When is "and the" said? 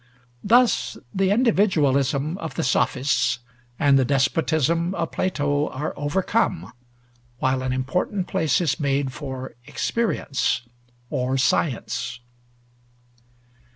3.77-4.03